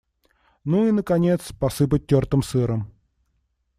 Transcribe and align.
Ну 0.69 0.79
и, 0.87 0.91
наконец, 0.91 1.43
посыпать 1.59 2.07
тёртым 2.07 2.41
сыром. 2.49 2.89